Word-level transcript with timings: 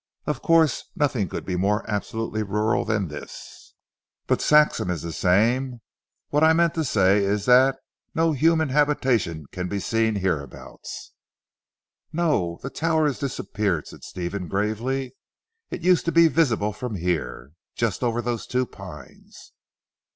Of 0.25 0.41
course 0.41 0.85
nothing 0.95 1.29
could 1.29 1.45
be 1.45 1.55
more 1.55 1.87
absolutely 1.87 2.41
rural 2.41 2.85
than 2.85 3.07
this, 3.09 3.75
but 4.25 4.41
Saxham 4.41 4.89
is 4.89 5.03
the 5.03 5.11
same. 5.13 5.81
What 6.29 6.43
I 6.43 6.53
meant 6.53 6.73
to 6.73 6.83
say 6.83 7.23
is 7.23 7.45
that 7.45 7.77
no 8.15 8.31
human 8.31 8.69
habitation 8.69 9.45
can 9.51 9.67
be 9.67 9.79
seen 9.79 10.15
hereabouts." 10.15 11.13
"No. 12.11 12.57
The 12.63 12.71
tower 12.71 13.05
has 13.05 13.19
disappeared;" 13.19 13.85
said 13.87 14.03
Stephen 14.03 14.47
gravely, 14.47 15.13
"it 15.69 15.83
used 15.83 16.05
to 16.05 16.11
be 16.11 16.27
visible 16.29 16.73
from 16.73 16.95
here. 16.95 17.51
Just 17.75 18.01
over 18.03 18.23
those 18.23 18.47
two 18.47 18.65
pines." 18.65 19.51